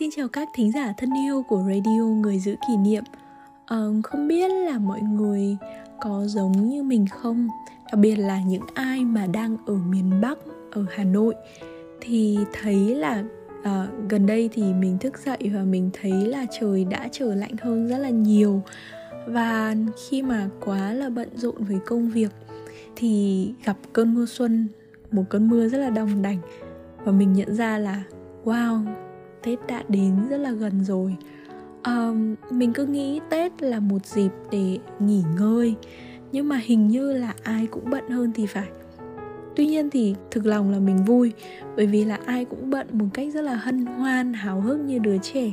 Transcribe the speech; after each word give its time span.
Xin 0.00 0.10
chào 0.16 0.28
các 0.28 0.48
thính 0.54 0.72
giả 0.72 0.92
thân 0.96 1.10
yêu 1.26 1.42
của 1.48 1.62
radio 1.68 2.04
Người 2.04 2.38
giữ 2.38 2.56
kỷ 2.68 2.76
niệm. 2.76 3.04
À, 3.66 3.76
Không 4.04 4.28
biết 4.28 4.48
là 4.48 4.78
mọi 4.78 5.00
người 5.00 5.56
có 6.00 6.24
giống 6.26 6.68
như 6.68 6.82
mình 6.82 7.06
không? 7.06 7.48
Đặc 7.92 7.98
biệt 8.00 8.16
là 8.16 8.40
những 8.40 8.62
ai 8.74 9.04
mà 9.04 9.26
đang 9.26 9.56
ở 9.66 9.74
miền 9.74 10.20
Bắc, 10.20 10.38
ở 10.70 10.84
Hà 10.90 11.04
Nội. 11.04 11.34
Thì 12.00 12.38
thấy 12.62 12.94
là 12.94 13.24
à, 13.62 13.86
gần 14.08 14.26
đây 14.26 14.50
thì 14.52 14.62
mình 14.72 14.98
thức 14.98 15.18
dậy 15.18 15.50
và 15.54 15.62
mình 15.62 15.90
thấy 16.00 16.12
là 16.12 16.46
trời 16.60 16.84
đã 16.84 17.08
trở 17.12 17.34
lạnh 17.34 17.54
hơn 17.60 17.88
rất 17.88 17.98
là 17.98 18.10
nhiều. 18.10 18.62
Và 19.26 19.74
khi 20.08 20.22
mà 20.22 20.48
quá 20.60 20.92
là 20.92 21.10
bận 21.10 21.28
rộn 21.34 21.64
với 21.64 21.78
công 21.86 22.10
việc 22.10 22.30
Thì 22.96 23.52
gặp 23.64 23.76
cơn 23.92 24.14
mưa 24.14 24.26
xuân, 24.26 24.68
một 25.10 25.24
cơn 25.28 25.48
mưa 25.48 25.68
rất 25.68 25.78
là 25.78 25.90
đồng 25.90 26.22
đành. 26.22 26.38
Và 27.04 27.12
mình 27.12 27.32
nhận 27.32 27.54
ra 27.54 27.78
là 27.78 28.02
wow 28.44 28.84
tết 29.42 29.58
đã 29.68 29.82
đến 29.88 30.14
rất 30.30 30.36
là 30.36 30.50
gần 30.50 30.84
rồi. 30.84 31.16
Um, 31.84 32.34
mình 32.50 32.72
cứ 32.72 32.86
nghĩ 32.86 33.20
tết 33.30 33.62
là 33.62 33.80
một 33.80 34.06
dịp 34.06 34.30
để 34.50 34.78
nghỉ 34.98 35.22
ngơi 35.38 35.74
nhưng 36.32 36.48
mà 36.48 36.56
hình 36.56 36.88
như 36.88 37.12
là 37.12 37.34
ai 37.42 37.66
cũng 37.66 37.90
bận 37.90 38.08
hơn 38.10 38.32
thì 38.34 38.46
phải. 38.46 38.68
Tuy 39.56 39.66
nhiên 39.66 39.90
thì 39.90 40.14
thực 40.30 40.46
lòng 40.46 40.70
là 40.70 40.78
mình 40.78 41.04
vui 41.04 41.32
bởi 41.76 41.86
vì 41.86 42.04
là 42.04 42.18
ai 42.26 42.44
cũng 42.44 42.70
bận 42.70 42.86
một 42.92 43.06
cách 43.14 43.28
rất 43.32 43.42
là 43.42 43.54
hân 43.54 43.86
hoan 43.86 44.32
háo 44.32 44.60
hức 44.60 44.80
như 44.80 44.98
đứa 44.98 45.18
trẻ. 45.18 45.52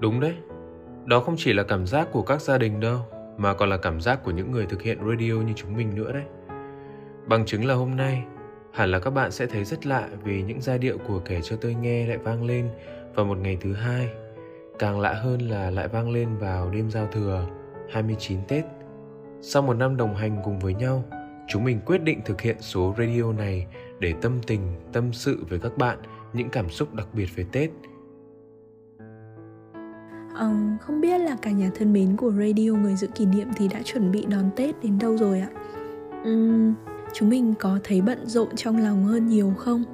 Đúng 0.00 0.20
đấy. 0.20 0.34
Đó 1.04 1.20
không 1.20 1.34
chỉ 1.38 1.52
là 1.52 1.62
cảm 1.62 1.86
giác 1.86 2.08
của 2.12 2.22
các 2.22 2.40
gia 2.40 2.58
đình 2.58 2.80
đâu 2.80 2.98
mà 3.38 3.54
còn 3.54 3.68
là 3.68 3.76
cảm 3.76 4.00
giác 4.00 4.24
của 4.24 4.30
những 4.30 4.52
người 4.52 4.66
thực 4.66 4.82
hiện 4.82 4.98
radio 5.08 5.34
như 5.34 5.52
chúng 5.56 5.76
mình 5.76 5.94
nữa 5.94 6.12
đấy. 6.12 6.24
Bằng 7.28 7.46
chứng 7.46 7.64
là 7.64 7.74
hôm 7.74 7.96
nay 7.96 8.24
Hẳn 8.78 8.90
là 8.90 8.98
các 8.98 9.10
bạn 9.10 9.30
sẽ 9.30 9.46
thấy 9.46 9.64
rất 9.64 9.86
lạ 9.86 10.08
vì 10.24 10.42
những 10.42 10.60
giai 10.60 10.78
điệu 10.78 10.98
của 11.08 11.20
kể 11.24 11.40
cho 11.42 11.56
tôi 11.56 11.74
nghe 11.74 12.06
lại 12.06 12.18
vang 12.18 12.44
lên 12.44 12.68
vào 13.14 13.26
một 13.26 13.38
ngày 13.38 13.58
thứ 13.60 13.72
hai. 13.72 14.08
Càng 14.78 15.00
lạ 15.00 15.12
hơn 15.12 15.40
là 15.40 15.70
lại 15.70 15.88
vang 15.88 16.10
lên 16.10 16.36
vào 16.36 16.70
đêm 16.70 16.90
giao 16.90 17.06
thừa 17.12 17.46
29 17.90 18.38
Tết. 18.48 18.64
Sau 19.40 19.62
một 19.62 19.74
năm 19.74 19.96
đồng 19.96 20.14
hành 20.16 20.40
cùng 20.44 20.58
với 20.58 20.74
nhau, 20.74 21.04
chúng 21.48 21.64
mình 21.64 21.80
quyết 21.86 22.02
định 22.02 22.20
thực 22.24 22.40
hiện 22.40 22.56
số 22.60 22.94
radio 22.98 23.32
này 23.32 23.66
để 23.98 24.14
tâm 24.22 24.32
tình, 24.46 24.60
tâm 24.92 25.12
sự 25.12 25.44
với 25.48 25.58
các 25.58 25.78
bạn 25.78 25.98
những 26.32 26.50
cảm 26.50 26.70
xúc 26.70 26.94
đặc 26.94 27.06
biệt 27.12 27.28
về 27.36 27.44
Tết. 27.52 27.70
Ừ, 30.38 30.50
không 30.80 31.00
biết 31.00 31.18
là 31.20 31.36
cả 31.42 31.50
nhà 31.50 31.70
thân 31.74 31.92
mến 31.92 32.16
của 32.16 32.30
radio 32.30 32.70
người 32.70 32.96
giữ 32.96 33.06
kỷ 33.14 33.26
niệm 33.26 33.48
thì 33.56 33.68
đã 33.68 33.82
chuẩn 33.84 34.12
bị 34.12 34.26
đón 34.28 34.50
Tết 34.56 34.82
đến 34.82 34.98
đâu 34.98 35.16
rồi 35.16 35.40
ạ? 35.40 35.48
Um, 36.24 36.74
chúng 37.14 37.28
mình 37.28 37.54
có 37.58 37.78
thấy 37.84 38.00
bận 38.00 38.26
rộn 38.26 38.56
trong 38.56 38.76
lòng 38.76 39.04
hơn 39.04 39.28
nhiều 39.28 39.52
không? 39.58 39.84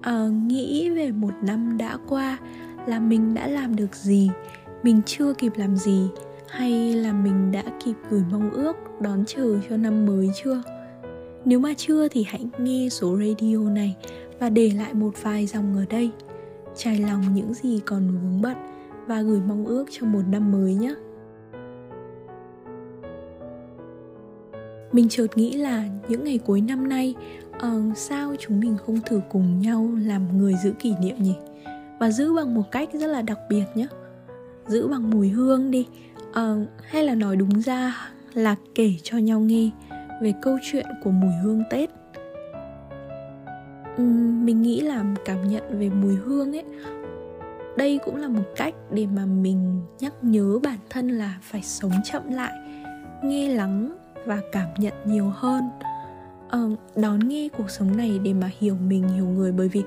À, 0.00 0.28
nghĩ 0.46 0.90
về 0.90 1.10
một 1.10 1.32
năm 1.42 1.78
đã 1.78 1.98
qua 2.08 2.38
là 2.86 3.00
mình 3.00 3.34
đã 3.34 3.46
làm 3.46 3.76
được 3.76 3.94
gì? 3.94 4.30
Mình 4.82 5.00
chưa 5.06 5.34
kịp 5.34 5.52
làm 5.56 5.76
gì? 5.76 6.08
Hay 6.48 6.94
là 6.94 7.12
mình 7.12 7.52
đã 7.52 7.62
kịp 7.84 7.94
gửi 8.10 8.22
mong 8.30 8.50
ước 8.50 8.76
đón 9.00 9.24
chờ 9.26 9.58
cho 9.68 9.76
năm 9.76 10.06
mới 10.06 10.30
chưa? 10.44 10.62
Nếu 11.44 11.58
mà 11.58 11.74
chưa 11.76 12.08
thì 12.08 12.24
hãy 12.28 12.46
nghe 12.58 12.88
số 12.90 13.18
radio 13.18 13.58
này 13.58 13.96
và 14.40 14.50
để 14.50 14.70
lại 14.76 14.94
một 14.94 15.22
vài 15.22 15.46
dòng 15.46 15.76
ở 15.76 15.84
đây. 15.90 16.10
Trải 16.76 16.98
lòng 17.00 17.34
những 17.34 17.54
gì 17.54 17.80
còn 17.86 18.08
vướng 18.08 18.42
bận 18.42 18.56
và 19.06 19.22
gửi 19.22 19.40
mong 19.48 19.66
ước 19.66 19.84
cho 19.90 20.06
một 20.06 20.22
năm 20.28 20.52
mới 20.52 20.74
nhé. 20.74 20.94
Mình 24.92 25.08
chợt 25.08 25.26
nghĩ 25.34 25.52
là 25.52 25.84
những 26.08 26.24
ngày 26.24 26.38
cuối 26.38 26.60
năm 26.60 26.88
nay 26.88 27.14
uh, 27.56 27.96
sao 27.96 28.34
chúng 28.38 28.60
mình 28.60 28.76
không 28.86 29.00
thử 29.06 29.20
cùng 29.30 29.60
nhau 29.60 29.90
làm 30.02 30.38
người 30.38 30.54
giữ 30.62 30.72
kỷ 30.78 30.94
niệm 31.00 31.16
nhỉ? 31.18 31.34
Và 31.98 32.10
giữ 32.10 32.34
bằng 32.34 32.54
một 32.54 32.70
cách 32.70 32.88
rất 32.92 33.06
là 33.06 33.22
đặc 33.22 33.38
biệt 33.48 33.64
nhé 33.74 33.86
giữ 34.66 34.88
bằng 34.88 35.10
mùi 35.10 35.28
hương 35.28 35.70
đi. 35.70 35.86
Uh, 36.30 36.68
hay 36.82 37.04
là 37.04 37.14
nói 37.14 37.36
đúng 37.36 37.60
ra 37.60 37.96
là 38.34 38.56
kể 38.74 38.94
cho 39.02 39.18
nhau 39.18 39.40
nghe 39.40 39.70
về 40.22 40.34
câu 40.42 40.58
chuyện 40.62 40.86
của 41.04 41.10
mùi 41.10 41.32
hương 41.42 41.62
tết. 41.70 41.90
Um, 43.96 44.46
mình 44.46 44.62
nghĩ 44.62 44.80
là 44.80 45.04
cảm 45.24 45.48
nhận 45.48 45.78
về 45.78 45.90
mùi 45.90 46.14
hương 46.14 46.56
ấy 46.56 46.64
đây 47.76 48.00
cũng 48.04 48.16
là 48.16 48.28
một 48.28 48.44
cách 48.56 48.74
để 48.90 49.06
mà 49.06 49.26
mình 49.26 49.80
nhắc 50.00 50.12
nhớ 50.22 50.58
bản 50.62 50.78
thân 50.90 51.08
là 51.08 51.38
phải 51.42 51.62
sống 51.62 51.92
chậm 52.04 52.30
lại 52.30 52.52
nghe 53.22 53.48
lắng 53.48 53.96
và 54.26 54.40
cảm 54.52 54.68
nhận 54.78 54.94
nhiều 55.04 55.32
hơn. 55.34 55.70
Uh, 56.56 56.78
đón 56.96 57.28
nghe 57.28 57.48
cuộc 57.58 57.70
sống 57.70 57.96
này 57.96 58.18
để 58.22 58.32
mà 58.32 58.50
hiểu 58.58 58.76
mình 58.76 59.08
hiểu 59.08 59.26
người 59.26 59.52
bởi 59.52 59.68
vì 59.68 59.82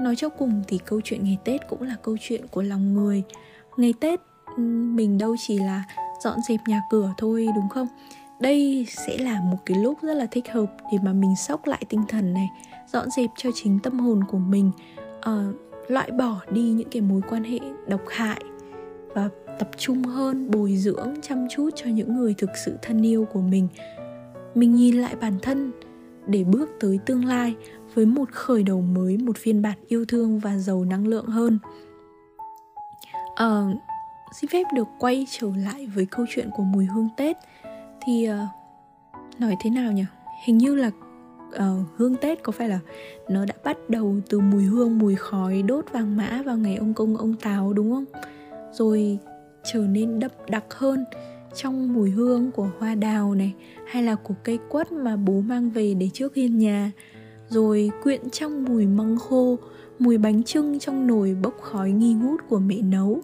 nói 0.00 0.16
cho 0.16 0.28
cùng 0.28 0.62
thì 0.68 0.78
câu 0.78 1.00
chuyện 1.04 1.24
ngày 1.24 1.38
tết 1.44 1.68
cũng 1.68 1.82
là 1.82 1.96
câu 2.02 2.16
chuyện 2.20 2.46
của 2.46 2.62
lòng 2.62 2.94
người. 2.94 3.22
Ngày 3.76 3.94
tết 4.00 4.20
mình 4.96 5.18
đâu 5.18 5.36
chỉ 5.46 5.58
là 5.58 5.84
dọn 6.24 6.38
dẹp 6.48 6.60
nhà 6.68 6.82
cửa 6.90 7.12
thôi 7.18 7.48
đúng 7.54 7.68
không? 7.68 7.88
Đây 8.40 8.86
sẽ 8.88 9.18
là 9.18 9.40
một 9.40 9.56
cái 9.66 9.78
lúc 9.78 9.98
rất 10.02 10.14
là 10.14 10.26
thích 10.30 10.52
hợp 10.52 10.76
để 10.92 10.98
mà 11.02 11.12
mình 11.12 11.36
sóc 11.36 11.66
lại 11.66 11.82
tinh 11.88 12.02
thần 12.08 12.34
này 12.34 12.48
dọn 12.92 13.10
dẹp 13.10 13.30
cho 13.36 13.50
chính 13.54 13.78
tâm 13.78 13.98
hồn 13.98 14.24
của 14.24 14.38
mình. 14.38 14.70
Uh, 15.30 15.56
loại 15.90 16.10
bỏ 16.10 16.40
đi 16.50 16.62
những 16.62 16.88
cái 16.90 17.02
mối 17.02 17.20
quan 17.28 17.44
hệ 17.44 17.58
độc 17.88 18.00
hại 18.08 18.40
và 19.16 19.28
tập 19.58 19.70
trung 19.76 20.02
hơn 20.02 20.50
bồi 20.50 20.76
dưỡng 20.76 21.14
chăm 21.22 21.46
chút 21.50 21.70
cho 21.74 21.86
những 21.86 22.16
người 22.16 22.34
thực 22.38 22.50
sự 22.64 22.76
thân 22.82 23.06
yêu 23.06 23.26
của 23.32 23.40
mình. 23.40 23.68
Mình 24.54 24.74
nhìn 24.74 24.96
lại 24.96 25.16
bản 25.20 25.38
thân 25.42 25.72
để 26.26 26.44
bước 26.44 26.70
tới 26.80 26.98
tương 27.06 27.24
lai 27.24 27.54
với 27.94 28.06
một 28.06 28.30
khởi 28.32 28.62
đầu 28.62 28.80
mới 28.80 29.16
một 29.18 29.36
phiên 29.36 29.62
bản 29.62 29.78
yêu 29.88 30.04
thương 30.08 30.38
và 30.38 30.58
giàu 30.58 30.84
năng 30.84 31.06
lượng 31.06 31.26
hơn. 31.26 31.58
À, 33.36 33.66
xin 34.40 34.50
phép 34.50 34.64
được 34.74 34.86
quay 34.98 35.26
trở 35.30 35.48
lại 35.56 35.86
với 35.94 36.06
câu 36.06 36.26
chuyện 36.28 36.50
của 36.56 36.62
mùi 36.62 36.84
hương 36.84 37.08
tết. 37.16 37.36
Thì 38.06 38.28
uh, 38.30 39.40
nói 39.40 39.56
thế 39.60 39.70
nào 39.70 39.92
nhỉ? 39.92 40.04
Hình 40.44 40.58
như 40.58 40.74
là 40.74 40.90
uh, 41.48 41.86
hương 41.96 42.16
tết 42.16 42.42
có 42.42 42.52
phải 42.52 42.68
là 42.68 42.78
nó 43.28 43.44
đã 43.44 43.54
bắt 43.64 43.76
đầu 43.88 44.16
từ 44.28 44.40
mùi 44.40 44.64
hương 44.64 44.98
mùi 44.98 45.14
khói 45.14 45.62
đốt 45.62 45.84
vàng 45.92 46.16
mã 46.16 46.42
vào 46.46 46.56
ngày 46.56 46.76
ông 46.76 46.94
công 46.94 47.16
ông 47.16 47.34
táo 47.34 47.72
đúng 47.72 47.90
không? 47.90 48.04
Rồi 48.72 49.18
trở 49.64 49.80
nên 49.80 50.18
đậm 50.18 50.30
đặc 50.48 50.64
hơn 50.74 51.04
trong 51.54 51.94
mùi 51.94 52.10
hương 52.10 52.50
của 52.50 52.68
hoa 52.78 52.94
đào 52.94 53.34
này, 53.34 53.54
hay 53.86 54.02
là 54.02 54.14
của 54.14 54.34
cây 54.42 54.58
quất 54.68 54.92
mà 54.92 55.16
bố 55.16 55.40
mang 55.40 55.70
về 55.70 55.94
để 55.94 56.10
trước 56.12 56.34
hiên 56.34 56.58
nhà. 56.58 56.92
Rồi 57.48 57.90
quyện 58.02 58.30
trong 58.30 58.64
mùi 58.64 58.86
măng 58.86 59.18
khô, 59.18 59.58
mùi 59.98 60.18
bánh 60.18 60.42
trưng 60.42 60.78
trong 60.78 61.06
nồi 61.06 61.36
bốc 61.42 61.54
khói 61.60 61.90
nghi 61.90 62.14
ngút 62.14 62.40
của 62.48 62.58
mẹ 62.58 62.82
nấu. 62.82 63.20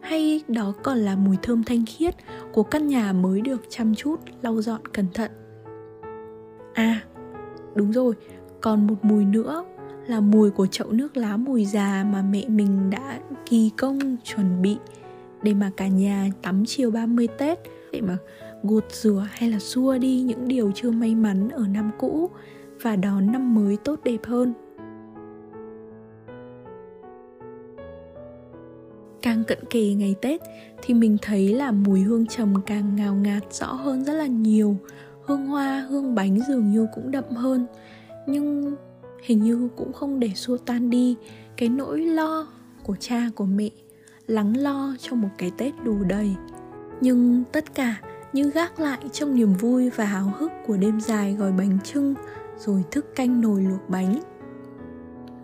Hay 0.00 0.42
đó 0.48 0.72
còn 0.82 0.98
là 0.98 1.16
mùi 1.16 1.36
thơm 1.42 1.64
thanh 1.64 1.84
khiết 1.86 2.14
của 2.52 2.62
căn 2.62 2.86
nhà 2.86 3.12
mới 3.12 3.40
được 3.40 3.62
chăm 3.68 3.94
chút, 3.94 4.16
lau 4.42 4.62
dọn 4.62 4.80
cẩn 4.92 5.06
thận. 5.14 5.30
À 6.74 7.00
đúng 7.74 7.92
rồi, 7.92 8.14
còn 8.60 8.86
một 8.86 8.96
mùi 9.02 9.24
nữa 9.24 9.64
là 10.10 10.20
mùi 10.20 10.50
của 10.50 10.66
chậu 10.66 10.92
nước 10.92 11.16
lá 11.16 11.36
mùi 11.36 11.64
già 11.64 12.06
mà 12.12 12.22
mẹ 12.22 12.44
mình 12.48 12.90
đã 12.90 13.20
kỳ 13.46 13.70
công 13.76 14.16
chuẩn 14.24 14.62
bị 14.62 14.76
để 15.42 15.54
mà 15.54 15.70
cả 15.76 15.86
nhà 15.86 16.30
tắm 16.42 16.64
chiều 16.66 16.90
30 16.90 17.28
Tết 17.38 17.58
để 17.92 18.00
mà 18.00 18.16
gột 18.62 18.84
rửa 18.92 19.26
hay 19.30 19.50
là 19.50 19.58
xua 19.58 19.98
đi 19.98 20.20
những 20.20 20.48
điều 20.48 20.72
chưa 20.74 20.90
may 20.90 21.14
mắn 21.14 21.48
ở 21.48 21.66
năm 21.68 21.90
cũ 21.98 22.30
và 22.82 22.96
đón 22.96 23.32
năm 23.32 23.54
mới 23.54 23.76
tốt 23.76 24.00
đẹp 24.04 24.20
hơn. 24.24 24.52
Càng 29.22 29.44
cận 29.44 29.58
kề 29.70 29.94
ngày 29.94 30.14
Tết 30.22 30.40
thì 30.82 30.94
mình 30.94 31.16
thấy 31.22 31.54
là 31.54 31.72
mùi 31.72 32.00
hương 32.00 32.26
trầm 32.26 32.54
càng 32.66 32.96
ngào 32.96 33.14
ngạt 33.14 33.42
rõ 33.54 33.66
hơn 33.66 34.04
rất 34.04 34.12
là 34.12 34.26
nhiều. 34.26 34.76
Hương 35.22 35.46
hoa, 35.46 35.86
hương 35.90 36.14
bánh 36.14 36.38
dường 36.48 36.70
như 36.70 36.86
cũng 36.94 37.10
đậm 37.10 37.24
hơn. 37.30 37.66
Nhưng 38.26 38.74
hình 39.22 39.42
như 39.42 39.68
cũng 39.76 39.92
không 39.92 40.20
để 40.20 40.30
xua 40.34 40.56
tan 40.56 40.90
đi, 40.90 41.16
cái 41.56 41.68
nỗi 41.68 42.00
lo 42.00 42.46
của 42.82 42.96
cha 43.00 43.22
của 43.34 43.44
mẹ 43.44 43.70
lắng 44.26 44.56
lo 44.56 44.94
cho 45.00 45.16
một 45.16 45.28
cái 45.38 45.50
tết 45.56 45.74
đủ 45.84 46.04
đầy. 46.04 46.34
Nhưng 47.00 47.44
tất 47.52 47.74
cả 47.74 47.96
như 48.32 48.50
gác 48.50 48.80
lại 48.80 48.98
trong 49.12 49.34
niềm 49.34 49.52
vui 49.52 49.90
và 49.90 50.04
háo 50.04 50.32
hức 50.38 50.52
của 50.66 50.76
đêm 50.76 51.00
dài 51.00 51.34
gói 51.38 51.52
bánh 51.52 51.78
trưng 51.84 52.14
rồi 52.58 52.84
thức 52.90 53.16
canh 53.16 53.40
nồi 53.40 53.62
luộc 53.62 53.88
bánh. 53.88 54.20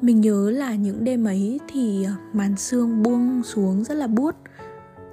Mình 0.00 0.20
nhớ 0.20 0.50
là 0.50 0.74
những 0.74 1.04
đêm 1.04 1.24
ấy 1.24 1.60
thì 1.68 2.04
ờ, 2.04 2.12
màn 2.32 2.56
sương 2.56 3.02
buông 3.02 3.42
xuống 3.42 3.84
rất 3.84 3.94
là 3.94 4.06
buốt. 4.06 4.34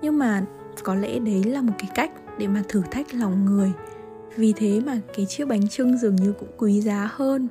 Nhưng 0.01 0.17
mà 0.17 0.45
có 0.83 0.95
lẽ 0.95 1.19
đấy 1.19 1.43
là 1.43 1.61
một 1.61 1.73
cái 1.79 1.89
cách 1.95 2.11
để 2.39 2.47
mà 2.47 2.63
thử 2.67 2.81
thách 2.91 3.13
lòng 3.13 3.45
người. 3.45 3.71
Vì 4.35 4.53
thế 4.53 4.81
mà 4.85 4.99
cái 5.15 5.25
chiếc 5.25 5.45
bánh 5.45 5.67
trưng 5.67 5.97
dường 5.97 6.15
như 6.15 6.33
cũng 6.39 6.49
quý 6.57 6.81
giá 6.81 7.09
hơn 7.11 7.47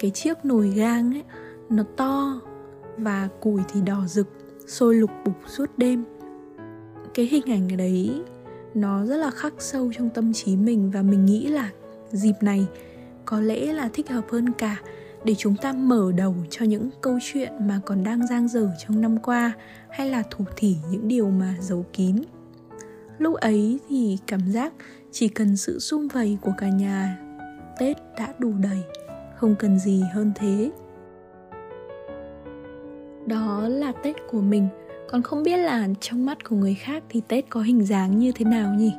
cái 0.00 0.10
chiếc 0.10 0.44
nồi 0.44 0.68
gang 0.68 1.14
ấy, 1.14 1.22
nó 1.68 1.82
to 1.96 2.40
và 2.96 3.28
củi 3.40 3.60
thì 3.72 3.80
đỏ 3.80 4.04
rực, 4.06 4.28
sôi 4.66 4.94
lục 4.94 5.10
bục 5.24 5.34
suốt 5.46 5.70
đêm. 5.76 6.04
Cái 7.14 7.26
hình 7.26 7.44
ảnh 7.46 7.76
đấy, 7.76 8.22
nó 8.74 9.06
rất 9.06 9.16
là 9.16 9.30
khắc 9.30 9.54
sâu 9.58 9.92
trong 9.96 10.10
tâm 10.10 10.32
trí 10.32 10.56
mình 10.56 10.90
và 10.90 11.02
mình 11.02 11.24
nghĩ 11.26 11.46
là 11.46 11.70
dịp 12.10 12.34
này 12.40 12.66
có 13.24 13.40
lẽ 13.40 13.72
là 13.72 13.88
thích 13.92 14.08
hợp 14.08 14.24
hơn 14.30 14.52
cả 14.52 14.76
để 15.24 15.34
chúng 15.38 15.56
ta 15.56 15.72
mở 15.72 16.12
đầu 16.16 16.34
cho 16.50 16.64
những 16.64 16.90
câu 17.00 17.18
chuyện 17.22 17.52
mà 17.68 17.80
còn 17.86 18.04
đang 18.04 18.26
giang 18.26 18.48
dở 18.48 18.70
trong 18.78 19.00
năm 19.00 19.18
qua 19.18 19.52
hay 19.90 20.10
là 20.10 20.22
thủ 20.30 20.44
thỉ 20.56 20.76
những 20.90 21.08
điều 21.08 21.30
mà 21.30 21.54
giấu 21.60 21.84
kín. 21.92 22.16
Lúc 23.18 23.34
ấy 23.34 23.78
thì 23.88 24.18
cảm 24.26 24.40
giác 24.52 24.72
chỉ 25.12 25.28
cần 25.28 25.56
sự 25.56 25.78
sum 25.78 26.08
vầy 26.08 26.38
của 26.40 26.52
cả 26.58 26.68
nhà 26.68 27.18
tết 27.78 27.96
đã 28.18 28.34
đủ 28.38 28.52
đầy 28.62 28.82
không 29.40 29.54
cần 29.58 29.78
gì 29.78 30.02
hơn 30.12 30.32
thế. 30.34 30.70
Đó 33.26 33.68
là 33.68 33.92
tết 34.02 34.16
của 34.30 34.40
mình. 34.40 34.68
Còn 35.08 35.22
không 35.22 35.42
biết 35.42 35.56
là 35.56 35.88
trong 36.00 36.26
mắt 36.26 36.44
của 36.48 36.56
người 36.56 36.74
khác 36.74 37.02
thì 37.08 37.22
tết 37.28 37.44
có 37.48 37.60
hình 37.60 37.84
dáng 37.84 38.18
như 38.18 38.32
thế 38.34 38.44
nào 38.44 38.74
nhỉ? 38.74 38.92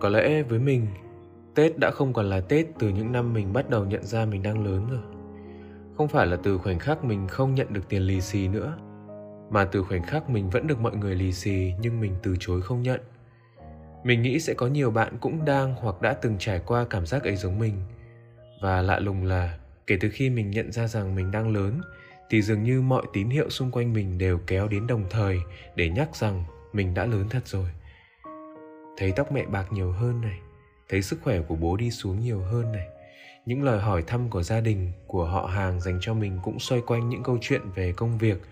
Có 0.00 0.08
lẽ 0.08 0.42
với 0.42 0.58
mình 0.58 0.86
tết 1.54 1.78
đã 1.78 1.90
không 1.90 2.12
còn 2.12 2.30
là 2.30 2.40
tết 2.40 2.66
từ 2.78 2.88
những 2.88 3.12
năm 3.12 3.34
mình 3.34 3.52
bắt 3.52 3.70
đầu 3.70 3.84
nhận 3.84 4.04
ra 4.04 4.24
mình 4.24 4.42
đang 4.42 4.64
lớn 4.64 4.86
rồi. 4.90 5.02
Không 5.96 6.08
phải 6.08 6.26
là 6.26 6.36
từ 6.42 6.58
khoảnh 6.58 6.78
khắc 6.78 7.04
mình 7.04 7.28
không 7.28 7.54
nhận 7.54 7.72
được 7.72 7.88
tiền 7.88 8.02
lì 8.02 8.20
xì 8.20 8.48
nữa, 8.48 8.78
mà 9.50 9.64
từ 9.64 9.82
khoảnh 9.82 10.02
khắc 10.02 10.30
mình 10.30 10.50
vẫn 10.50 10.66
được 10.66 10.80
mọi 10.80 10.96
người 10.96 11.14
lì 11.14 11.32
xì 11.32 11.72
nhưng 11.80 12.00
mình 12.00 12.14
từ 12.22 12.36
chối 12.40 12.62
không 12.62 12.82
nhận. 12.82 13.00
Mình 14.04 14.22
nghĩ 14.22 14.40
sẽ 14.40 14.54
có 14.54 14.66
nhiều 14.66 14.90
bạn 14.90 15.18
cũng 15.20 15.44
đang 15.44 15.74
hoặc 15.74 16.02
đã 16.02 16.12
từng 16.12 16.36
trải 16.38 16.60
qua 16.66 16.86
cảm 16.90 17.06
giác 17.06 17.22
ấy 17.22 17.36
giống 17.36 17.58
mình. 17.58 17.74
Và 18.62 18.82
lạ 18.82 18.98
lùng 18.98 19.24
là, 19.24 19.58
kể 19.86 19.96
từ 20.00 20.08
khi 20.12 20.30
mình 20.30 20.50
nhận 20.50 20.72
ra 20.72 20.86
rằng 20.86 21.14
mình 21.14 21.30
đang 21.30 21.52
lớn, 21.54 21.80
thì 22.30 22.42
dường 22.42 22.62
như 22.62 22.80
mọi 22.80 23.02
tín 23.12 23.28
hiệu 23.28 23.50
xung 23.50 23.70
quanh 23.70 23.92
mình 23.92 24.18
đều 24.18 24.40
kéo 24.46 24.68
đến 24.68 24.86
đồng 24.86 25.04
thời 25.10 25.40
để 25.76 25.88
nhắc 25.88 26.16
rằng 26.16 26.44
mình 26.72 26.94
đã 26.94 27.06
lớn 27.06 27.26
thật 27.30 27.46
rồi. 27.46 27.68
Thấy 28.96 29.12
tóc 29.16 29.32
mẹ 29.32 29.46
bạc 29.46 29.72
nhiều 29.72 29.92
hơn 29.92 30.20
này 30.20 30.38
thấy 30.92 31.02
sức 31.02 31.18
khỏe 31.22 31.40
của 31.40 31.54
bố 31.54 31.76
đi 31.76 31.90
xuống 31.90 32.20
nhiều 32.20 32.40
hơn 32.40 32.72
này. 32.72 32.88
Những 33.46 33.62
lời 33.62 33.80
hỏi 33.80 34.02
thăm 34.06 34.30
của 34.30 34.42
gia 34.42 34.60
đình, 34.60 34.92
của 35.06 35.24
họ 35.24 35.46
hàng 35.46 35.80
dành 35.80 35.98
cho 36.00 36.14
mình 36.14 36.38
cũng 36.42 36.58
xoay 36.58 36.80
quanh 36.86 37.08
những 37.08 37.22
câu 37.22 37.38
chuyện 37.40 37.60
về 37.74 37.92
công 37.92 38.18
việc, 38.18 38.42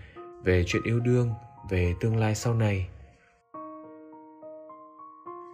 về 0.43 0.63
chuyện 0.67 0.83
yêu 0.83 0.99
đương, 0.99 1.29
về 1.69 1.93
tương 1.99 2.17
lai 2.17 2.35
sau 2.35 2.53
này. 2.53 2.87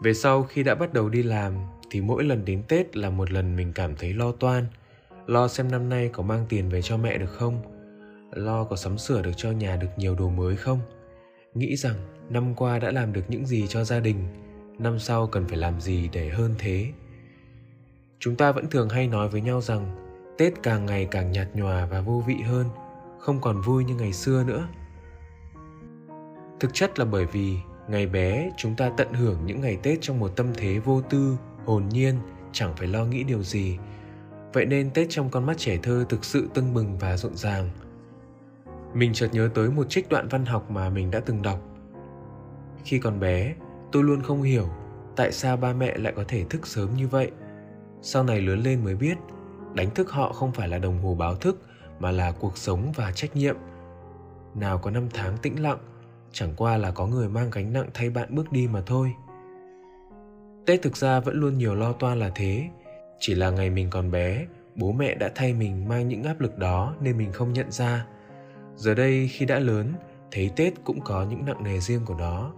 Về 0.04 0.13
sau 0.13 0.44
khi 0.44 0.63
đã 0.63 0.75
bắt 0.75 0.94
đầu 0.94 1.10
đi 1.10 1.24
làm, 1.24 1.54
thì 1.92 2.01
mỗi 2.01 2.24
lần 2.24 2.45
đến 2.45 2.63
tết 2.68 2.98
là 2.98 3.10
một 3.10 3.31
lần 3.31 3.56
mình 3.56 3.74
cảm 3.74 3.95
thấy 3.95 4.13
lo 4.13 4.31
toan, 4.31 4.66
lo 5.25 5.48
xem 5.48 5.72
năm 5.72 5.89
nay 5.89 6.10
có 6.13 6.24
mang 6.24 6.45
tiền 6.50 6.69
về 6.69 6.81
cho 6.81 6.98
mẹ 6.98 7.18
được 7.18 7.31
không, 7.31 7.62
lo 8.31 8.63
có 8.63 8.75
sắm 8.75 8.98
sửa 8.98 9.22
được 9.22 9.34
cho 9.38 9.51
nhà 9.51 9.75
được 9.75 9.89
nhiều 9.98 10.16
đồ 10.16 10.30
mới 10.30 10.56
không. 10.56 10.80
Nghĩ 11.54 11.75
rằng 11.75 11.95
năm 12.30 12.56
qua 12.56 12.80
đã 12.80 12.92
làm 12.92 13.13
được 13.13 13.24
những 13.28 13.45
gì 13.45 13.68
cho 13.68 13.84
gia 13.84 14.00
đình 14.00 14.46
năm 14.79 15.00
sau 15.00 15.27
cần 15.27 15.47
phải 15.47 15.57
làm 15.57 15.81
gì 15.81 16.09
để 16.13 16.29
hơn 16.29 16.56
thế? 16.59 16.91
Chúng 18.19 18.35
ta 18.35 18.51
vẫn 18.51 18.69
thường 18.69 18.89
hay 18.89 19.07
nói 19.07 19.29
với 19.29 19.41
nhau 19.41 19.62
rằng, 19.62 19.95
tết 20.38 20.53
càng 20.63 20.85
ngày 20.85 21.07
càng 21.12 21.31
nhạt 21.31 21.47
nhòa 21.53 21.85
và 21.85 22.01
vô 22.01 22.24
vị 22.27 22.35
hơn, 22.35 22.68
không 23.19 23.41
còn 23.41 23.62
vui 23.62 23.83
như 23.83 23.95
ngày 23.95 24.13
xưa 24.13 24.44
nữa. 24.47 24.68
Thực 26.59 26.74
chất 26.74 27.00
là 27.00 27.06
bởi 27.06 27.25
vì, 27.25 27.57
ngày 27.88 28.07
bé, 28.07 28.51
chúng 28.57 28.75
ta 28.75 28.91
tận 28.97 29.13
hưởng 29.13 29.45
những 29.45 29.62
ngày 29.62 29.77
tết 29.83 29.97
trong 30.01 30.19
một 30.19 30.35
tâm 30.35 30.47
thế 30.57 30.79
vô 30.79 31.01
tư, 31.01 31.38
hồn 31.65 31.89
nhiên, 31.89 32.15
chẳng 32.51 32.75
phải 32.75 32.88
lo 32.88 33.06
nghĩ 33.06 33.24
điều 33.24 33.44
gì. 33.44 33.77
Vậy 34.53 34.65
nên 34.65 34.89
tết 34.89 35.07
trong 35.09 35.29
con 35.29 35.45
mắt 35.45 35.57
trẻ 35.57 35.77
thơ 35.83 36.06
thực 36.09 36.25
sự 36.25 36.50
tưng 36.53 36.74
bừng 36.74 36.97
và 36.97 37.18
rộn 37.18 37.35
ràng. 37.35 37.69
Mình 38.94 39.13
chợt 39.13 39.29
nhớ 39.31 39.50
tới 39.53 39.69
một 39.69 39.89
trích 39.89 40.09
đoạn 40.09 40.27
văn 40.27 40.45
học 40.45 40.71
mà 40.71 40.89
mình 40.89 41.12
đã 41.12 41.19
từng 41.19 41.41
đọc. 41.41 41.59
Khi 42.83 43.00
còn 43.00 43.19
bé 43.19 43.56
tôi 43.92 44.04
luôn 44.04 44.22
không 44.22 44.42
hiểu 44.42 44.69
tại 45.16 45.31
sao 45.31 45.57
ba 45.57 45.74
mẹ 45.74 45.98
lại 45.98 46.13
có 46.16 46.24
thể 46.28 46.44
thức 46.50 46.68
sớm 46.68 46.94
như 46.95 47.07
vậy. 47.07 47.31
Sau 48.01 48.24
này 48.24 48.42
lớn 48.42 48.60
lên 48.60 48.84
mới 48.84 48.95
biết, 48.95 49.18
đánh 49.74 49.89
thức 49.89 50.12
họ 50.12 50.34
không 50.34 50.51
phải 50.51 50.68
là 50.68 50.78
đồng 50.78 51.01
hồ 51.01 51.16
báo 51.16 51.36
thức, 51.36 51.62
mà 52.00 52.12
là 52.12 52.31
cuộc 52.31 52.57
sống 52.57 52.92
và 52.95 53.12
trách 53.12 53.36
nhiệm. 53.36 53.56
Nào 54.56 54.78
có 54.78 54.92
năm 54.92 55.07
tháng 55.13 55.38
tĩnh 55.38 55.62
lặng, 55.62 55.78
chẳng 56.31 56.54
qua 56.57 56.78
là 56.78 56.92
có 56.92 57.07
người 57.07 57.30
mang 57.30 57.50
gánh 57.50 57.74
nặng 57.74 57.89
thay 57.94 58.10
bạn 58.10 58.36
bước 58.36 58.51
đi 58.51 58.68
mà 58.68 58.81
thôi. 58.86 59.13
Tết 60.66 60.81
thực 60.81 60.98
ra 60.98 61.19
vẫn 61.19 61.39
luôn 61.39 61.57
nhiều 61.57 61.75
lo 61.75 61.94
toan 61.94 62.19
là 62.19 62.31
thế. 62.36 62.69
Chỉ 63.19 63.36
là 63.36 63.50
ngày 63.50 63.69
mình 63.69 63.89
còn 63.89 64.12
bé, 64.12 64.45
bố 64.75 64.92
mẹ 64.92 65.16
đã 65.16 65.31
thay 65.36 65.54
mình 65.54 65.88
mang 65.88 66.07
những 66.07 66.24
áp 66.24 66.39
lực 66.39 66.57
đó 66.57 66.95
nên 67.01 67.18
mình 67.18 67.31
không 67.31 67.54
nhận 67.54 67.72
ra. 67.72 68.06
Giờ 68.75 68.94
đây 68.94 69.28
khi 69.28 69.45
đã 69.45 69.60
lớn, 69.60 69.94
thấy 70.31 70.51
tết 70.56 70.74
cũng 70.84 71.01
có 71.01 71.25
những 71.30 71.45
nặng 71.45 71.63
nề 71.63 71.80
riêng 71.80 72.01
của 72.06 72.16
nó. 72.19 72.54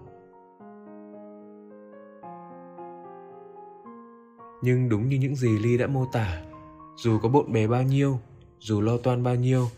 Nhưng 4.61 4.89
đúng 4.89 5.09
như 5.09 5.17
những 5.17 5.35
gì 5.35 5.57
ly 5.57 5.77
đã 5.77 5.88
mô 5.88 6.06
tả, 6.06 6.41
dù 6.95 7.19
có 7.19 7.29
bộn 7.29 7.53
bề 7.53 7.67
bao 7.67 7.83
nhiêu, 7.83 8.19
dù 8.59 8.81
lo 8.81 8.97
toan 8.97 9.23
bao 9.23 9.35
nhiêu, 9.35 9.69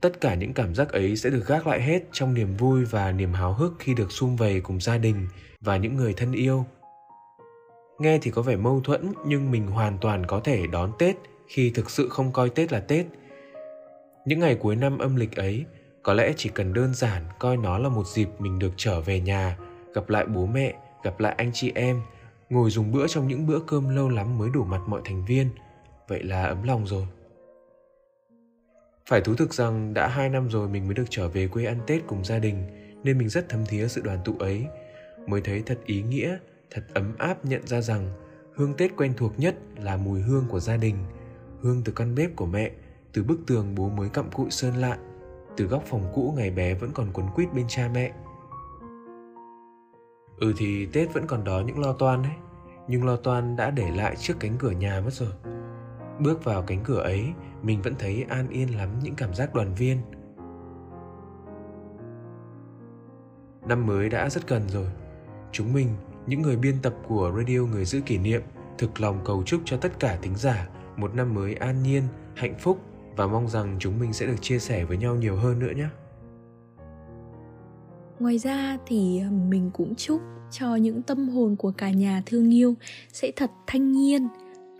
tất 0.00 0.20
cả 0.20 0.34
những 0.34 0.52
cảm 0.52 0.74
giác 0.74 0.88
ấy 0.88 1.16
sẽ 1.16 1.30
được 1.30 1.46
gác 1.46 1.66
lại 1.66 1.82
hết 1.82 2.02
trong 2.12 2.34
niềm 2.34 2.56
vui 2.56 2.84
và 2.84 3.12
niềm 3.12 3.32
háo 3.32 3.52
hức 3.52 3.74
khi 3.78 3.94
được 3.94 4.12
sum 4.12 4.36
vầy 4.36 4.60
cùng 4.60 4.80
gia 4.80 4.98
đình 4.98 5.28
và 5.60 5.76
những 5.76 5.96
người 5.96 6.12
thân 6.12 6.32
yêu. 6.32 6.64
Nghe 7.98 8.18
thì 8.22 8.30
có 8.30 8.42
vẻ 8.42 8.56
mâu 8.56 8.80
thuẫn, 8.80 9.12
nhưng 9.26 9.50
mình 9.50 9.66
hoàn 9.66 9.98
toàn 9.98 10.26
có 10.26 10.40
thể 10.40 10.66
đón 10.66 10.92
tết 10.98 11.16
khi 11.48 11.70
thực 11.70 11.90
sự 11.90 12.08
không 12.08 12.32
coi 12.32 12.50
tết 12.50 12.72
là 12.72 12.80
tết. 12.80 13.06
Những 14.26 14.38
ngày 14.38 14.54
cuối 14.54 14.76
năm 14.76 14.98
âm 14.98 15.16
lịch 15.16 15.36
ấy, 15.36 15.64
có 16.02 16.14
lẽ 16.14 16.32
chỉ 16.36 16.48
cần 16.54 16.72
đơn 16.72 16.94
giản 16.94 17.22
coi 17.38 17.56
nó 17.56 17.78
là 17.78 17.88
một 17.88 18.06
dịp 18.06 18.28
mình 18.38 18.58
được 18.58 18.72
trở 18.76 19.00
về 19.00 19.20
nhà, 19.20 19.58
gặp 19.94 20.10
lại 20.10 20.26
bố 20.26 20.46
mẹ, 20.46 20.74
gặp 21.02 21.20
lại 21.20 21.34
anh 21.38 21.50
chị 21.54 21.72
em 21.74 22.00
ngồi 22.50 22.70
dùng 22.70 22.92
bữa 22.92 23.06
trong 23.06 23.28
những 23.28 23.46
bữa 23.46 23.60
cơm 23.66 23.88
lâu 23.88 24.08
lắm 24.08 24.38
mới 24.38 24.50
đủ 24.50 24.64
mặt 24.64 24.80
mọi 24.86 25.00
thành 25.04 25.24
viên. 25.24 25.48
Vậy 26.08 26.22
là 26.22 26.44
ấm 26.44 26.62
lòng 26.62 26.86
rồi. 26.86 27.06
Phải 29.06 29.20
thú 29.20 29.34
thực 29.34 29.54
rằng 29.54 29.94
đã 29.94 30.08
hai 30.08 30.28
năm 30.28 30.48
rồi 30.48 30.68
mình 30.68 30.84
mới 30.84 30.94
được 30.94 31.04
trở 31.10 31.28
về 31.28 31.48
quê 31.48 31.64
ăn 31.64 31.78
tết 31.86 32.02
cùng 32.06 32.24
gia 32.24 32.38
đình, 32.38 32.64
nên 33.04 33.18
mình 33.18 33.28
rất 33.28 33.48
thấm 33.48 33.66
thía 33.66 33.88
sự 33.88 34.00
đoàn 34.00 34.18
tụ 34.24 34.36
ấy. 34.38 34.66
Mới 35.26 35.40
thấy 35.40 35.62
thật 35.66 35.78
ý 35.86 36.02
nghĩa, 36.02 36.38
thật 36.70 36.82
ấm 36.94 37.16
áp 37.18 37.44
nhận 37.44 37.66
ra 37.66 37.80
rằng 37.80 38.10
hương 38.54 38.74
tết 38.74 38.90
quen 38.96 39.12
thuộc 39.16 39.38
nhất 39.38 39.54
là 39.76 39.96
mùi 39.96 40.20
hương 40.20 40.44
của 40.48 40.60
gia 40.60 40.76
đình, 40.76 40.96
hương 41.60 41.82
từ 41.84 41.92
căn 41.92 42.14
bếp 42.14 42.36
của 42.36 42.46
mẹ, 42.46 42.70
từ 43.12 43.22
bức 43.22 43.40
tường 43.46 43.74
bố 43.74 43.88
mới 43.88 44.08
cặm 44.08 44.30
cụi 44.30 44.50
sơn 44.50 44.76
lại 44.76 44.98
từ 45.56 45.66
góc 45.66 45.82
phòng 45.86 46.12
cũ 46.14 46.34
ngày 46.36 46.50
bé 46.50 46.74
vẫn 46.74 46.90
còn 46.94 47.10
quấn 47.12 47.26
quýt 47.34 47.52
bên 47.54 47.64
cha 47.68 47.90
mẹ 47.94 48.12
ừ 50.38 50.52
thì 50.56 50.86
tết 50.86 51.14
vẫn 51.14 51.26
còn 51.26 51.44
đó 51.44 51.62
những 51.66 51.78
lo 51.78 51.92
toan 51.92 52.22
đấy 52.22 52.32
nhưng 52.88 53.04
lo 53.04 53.16
toan 53.16 53.56
đã 53.56 53.70
để 53.70 53.90
lại 53.90 54.16
trước 54.16 54.34
cánh 54.40 54.56
cửa 54.58 54.70
nhà 54.70 55.00
mất 55.00 55.12
rồi. 55.12 55.32
Bước 56.18 56.44
vào 56.44 56.62
cánh 56.62 56.80
cửa 56.84 57.00
ấy, 57.00 57.32
mình 57.62 57.82
vẫn 57.82 57.94
thấy 57.98 58.26
an 58.28 58.48
yên 58.48 58.76
lắm 58.76 58.88
những 59.02 59.14
cảm 59.14 59.34
giác 59.34 59.54
đoàn 59.54 59.74
viên. 59.74 59.98
Năm 63.68 63.86
mới 63.86 64.08
đã 64.08 64.30
rất 64.30 64.48
gần 64.48 64.62
rồi. 64.68 64.86
Chúng 65.52 65.72
mình, 65.72 65.88
những 66.26 66.42
người 66.42 66.56
biên 66.56 66.74
tập 66.82 66.94
của 67.08 67.32
radio 67.36 67.60
người 67.60 67.84
giữ 67.84 68.00
kỷ 68.00 68.18
niệm, 68.18 68.42
thực 68.78 69.00
lòng 69.00 69.20
cầu 69.24 69.42
chúc 69.46 69.60
cho 69.64 69.76
tất 69.76 70.00
cả 70.00 70.18
thính 70.22 70.36
giả 70.36 70.68
một 70.96 71.14
năm 71.14 71.34
mới 71.34 71.54
an 71.54 71.82
nhiên, 71.82 72.02
hạnh 72.34 72.54
phúc 72.58 72.80
và 73.16 73.26
mong 73.26 73.48
rằng 73.48 73.76
chúng 73.78 74.00
mình 74.00 74.12
sẽ 74.12 74.26
được 74.26 74.36
chia 74.40 74.58
sẻ 74.58 74.84
với 74.84 74.96
nhau 74.96 75.16
nhiều 75.16 75.36
hơn 75.36 75.58
nữa 75.58 75.72
nhé 75.76 75.88
ngoài 78.18 78.38
ra 78.38 78.78
thì 78.86 79.20
ờ, 79.24 79.30
mình 79.30 79.70
cũng 79.72 79.94
chúc 79.94 80.20
cho 80.50 80.76
những 80.76 81.02
tâm 81.02 81.28
hồn 81.28 81.56
của 81.56 81.72
cả 81.76 81.90
nhà 81.90 82.22
thương 82.26 82.54
yêu 82.54 82.74
sẽ 83.12 83.30
thật 83.36 83.50
thanh 83.66 83.92
nhiên 83.92 84.28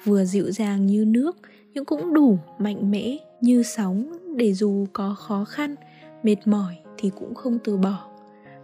vừa 0.05 0.25
dịu 0.25 0.51
dàng 0.51 0.87
như 0.87 1.05
nước 1.05 1.37
nhưng 1.75 1.85
cũng 1.85 2.15
đủ 2.15 2.39
mạnh 2.59 2.91
mẽ 2.91 3.17
như 3.41 3.63
sóng 3.63 4.19
để 4.37 4.53
dù 4.53 4.87
có 4.93 5.15
khó 5.19 5.45
khăn 5.45 5.75
mệt 6.23 6.37
mỏi 6.45 6.77
thì 6.99 7.11
cũng 7.19 7.35
không 7.35 7.59
từ 7.65 7.77
bỏ. 7.77 8.09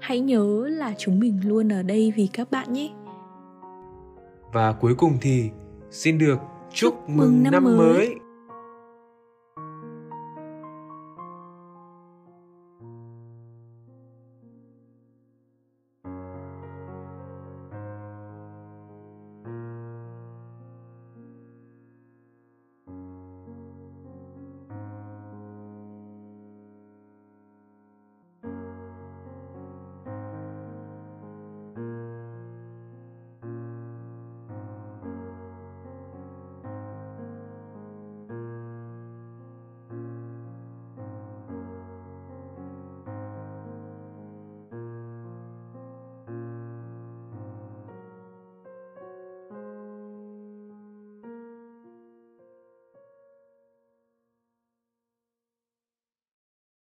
Hãy 0.01 0.21
nhớ 0.21 0.69
là 0.69 0.95
chúng 0.99 1.21
mình 1.21 1.41
luôn 1.45 1.73
ở 1.73 1.83
đây 1.83 2.13
vì 2.17 2.27
các 2.27 2.51
bạn 2.51 2.73
nhé. 2.73 2.91
Và 4.53 4.73
cuối 4.73 4.95
cùng 4.95 5.19
thì 5.21 5.51
xin 5.91 6.19
được 6.19 6.39
chúc, 6.73 6.95
chúc 6.95 7.09
mừng 7.09 7.43
năm, 7.43 7.53
năm 7.53 7.65
mới. 7.65 7.77
mới 7.77 8.15